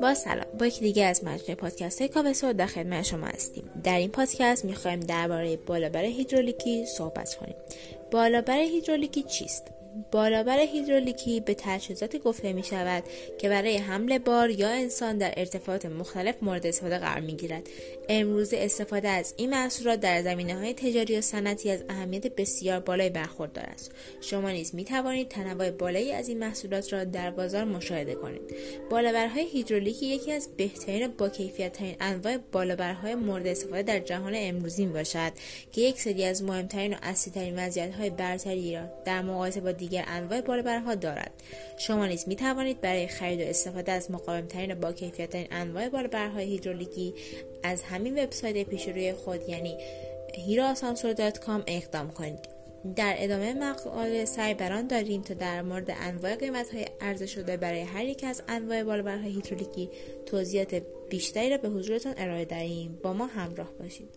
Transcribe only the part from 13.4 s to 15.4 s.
برای حمل بار یا انسان در